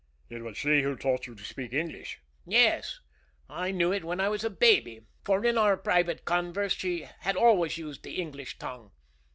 [0.31, 3.01] "It was she who taught you to speak English?" "Yes.
[3.47, 7.35] I knew it when I was a baby, for in our private converse she has
[7.35, 8.93] always used the English tongue.